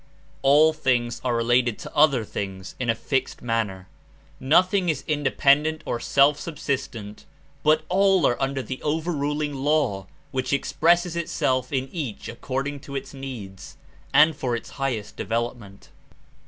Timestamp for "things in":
2.25-2.89